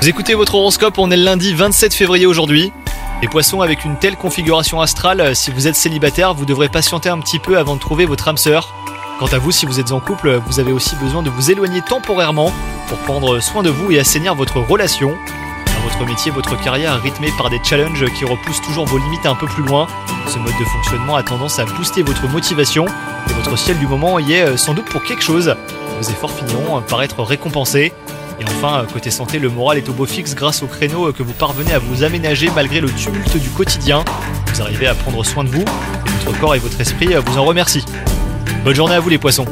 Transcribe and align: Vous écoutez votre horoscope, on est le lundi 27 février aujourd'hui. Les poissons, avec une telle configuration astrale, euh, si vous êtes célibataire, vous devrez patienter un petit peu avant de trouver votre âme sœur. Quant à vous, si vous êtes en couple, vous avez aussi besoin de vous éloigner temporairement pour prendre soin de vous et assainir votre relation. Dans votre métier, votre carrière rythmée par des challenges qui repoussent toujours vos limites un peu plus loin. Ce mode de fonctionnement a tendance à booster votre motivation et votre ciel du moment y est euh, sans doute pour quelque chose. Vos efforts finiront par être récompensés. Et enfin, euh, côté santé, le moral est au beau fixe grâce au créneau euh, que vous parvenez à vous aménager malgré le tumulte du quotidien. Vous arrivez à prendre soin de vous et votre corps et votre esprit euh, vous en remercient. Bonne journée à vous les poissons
Vous 0.00 0.08
écoutez 0.08 0.34
votre 0.34 0.56
horoscope, 0.56 0.98
on 0.98 1.12
est 1.12 1.16
le 1.16 1.22
lundi 1.22 1.54
27 1.54 1.94
février 1.94 2.26
aujourd'hui. 2.26 2.72
Les 3.22 3.28
poissons, 3.28 3.60
avec 3.60 3.84
une 3.84 3.96
telle 3.96 4.16
configuration 4.16 4.80
astrale, 4.80 5.20
euh, 5.20 5.34
si 5.34 5.52
vous 5.52 5.68
êtes 5.68 5.76
célibataire, 5.76 6.34
vous 6.34 6.44
devrez 6.44 6.68
patienter 6.68 7.08
un 7.08 7.20
petit 7.20 7.38
peu 7.38 7.58
avant 7.58 7.76
de 7.76 7.80
trouver 7.80 8.06
votre 8.06 8.26
âme 8.26 8.36
sœur. 8.36 8.74
Quant 9.20 9.28
à 9.28 9.38
vous, 9.38 9.52
si 9.52 9.66
vous 9.66 9.78
êtes 9.78 9.92
en 9.92 10.00
couple, 10.00 10.40
vous 10.48 10.58
avez 10.58 10.72
aussi 10.72 10.96
besoin 10.96 11.22
de 11.22 11.30
vous 11.30 11.52
éloigner 11.52 11.80
temporairement 11.80 12.50
pour 12.88 12.98
prendre 12.98 13.38
soin 13.38 13.62
de 13.62 13.70
vous 13.70 13.92
et 13.92 14.00
assainir 14.00 14.34
votre 14.34 14.58
relation. 14.58 15.10
Dans 15.10 15.88
votre 15.88 16.04
métier, 16.04 16.32
votre 16.32 16.60
carrière 16.60 17.00
rythmée 17.00 17.30
par 17.38 17.50
des 17.50 17.60
challenges 17.62 18.04
qui 18.18 18.24
repoussent 18.24 18.62
toujours 18.62 18.86
vos 18.86 18.98
limites 18.98 19.26
un 19.26 19.36
peu 19.36 19.46
plus 19.46 19.62
loin. 19.62 19.86
Ce 20.26 20.38
mode 20.38 20.58
de 20.58 20.64
fonctionnement 20.64 21.14
a 21.14 21.22
tendance 21.22 21.60
à 21.60 21.66
booster 21.66 22.02
votre 22.02 22.26
motivation 22.26 22.86
et 23.30 23.32
votre 23.34 23.56
ciel 23.56 23.78
du 23.78 23.86
moment 23.86 24.18
y 24.18 24.32
est 24.32 24.42
euh, 24.42 24.56
sans 24.56 24.74
doute 24.74 24.86
pour 24.86 25.04
quelque 25.04 25.22
chose. 25.22 25.54
Vos 26.00 26.10
efforts 26.10 26.32
finiront 26.32 26.80
par 26.80 27.00
être 27.04 27.22
récompensés. 27.22 27.92
Et 28.42 28.44
enfin, 28.44 28.80
euh, 28.80 28.86
côté 28.92 29.10
santé, 29.10 29.38
le 29.38 29.48
moral 29.48 29.78
est 29.78 29.88
au 29.88 29.92
beau 29.92 30.04
fixe 30.04 30.34
grâce 30.34 30.64
au 30.64 30.66
créneau 30.66 31.08
euh, 31.08 31.12
que 31.12 31.22
vous 31.22 31.32
parvenez 31.32 31.72
à 31.72 31.78
vous 31.78 32.02
aménager 32.02 32.50
malgré 32.54 32.80
le 32.80 32.90
tumulte 32.90 33.36
du 33.36 33.48
quotidien. 33.50 34.04
Vous 34.52 34.62
arrivez 34.62 34.88
à 34.88 34.94
prendre 34.94 35.24
soin 35.24 35.44
de 35.44 35.48
vous 35.48 35.62
et 35.62 36.24
votre 36.24 36.40
corps 36.40 36.54
et 36.56 36.58
votre 36.58 36.80
esprit 36.80 37.14
euh, 37.14 37.20
vous 37.20 37.38
en 37.38 37.44
remercient. 37.44 37.84
Bonne 38.64 38.74
journée 38.74 38.94
à 38.94 39.00
vous 39.00 39.10
les 39.10 39.18
poissons 39.18 39.46